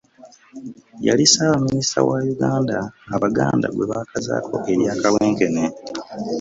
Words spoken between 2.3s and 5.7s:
Uganda, abaganda gwe baakazaako erya Kawenkene